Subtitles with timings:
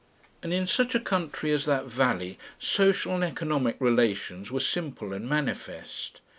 [0.41, 5.29] And in such a country as that valley social and economic relations were simple and
[5.29, 6.21] manifest.